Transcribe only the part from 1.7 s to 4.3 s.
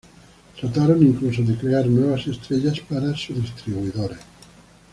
nuevas estrellas para sus distribuidores.